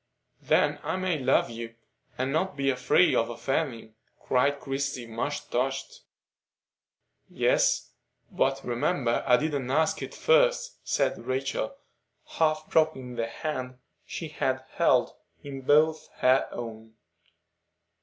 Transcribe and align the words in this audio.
"Then 0.41 0.79
I 0.81 0.95
may 0.95 1.19
love 1.19 1.51
you, 1.51 1.75
and 2.17 2.31
not 2.33 2.57
be 2.57 2.71
afraid 2.71 3.13
of 3.13 3.29
offending?" 3.29 3.93
cried 4.19 4.59
Christie, 4.59 5.05
much 5.05 5.47
touched. 5.51 5.99
"Yes. 7.29 7.91
But 8.31 8.65
remember 8.65 9.23
I 9.27 9.37
didn't 9.37 9.69
ask 9.69 10.01
it 10.01 10.15
first," 10.15 10.79
said 10.83 11.27
Rachel, 11.27 11.77
half 12.39 12.67
dropping 12.67 13.13
the 13.13 13.27
hand 13.27 13.77
she 14.03 14.29
had 14.29 14.65
held 14.71 15.11
in 15.43 15.61
both 15.61 16.09
her 16.17 16.49
own. 16.51 16.95